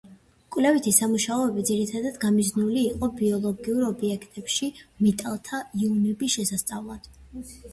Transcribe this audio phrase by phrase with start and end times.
[0.55, 4.71] კვლევითი სამუშაოები ძირითადად გამიზნული იყო ბიოლოგიურ ობიექტებში
[5.09, 7.11] მეტალთა იონების შესასწავლად.